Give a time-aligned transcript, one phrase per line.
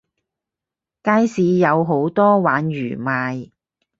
[1.03, 3.51] 街市有好多鯇魚賣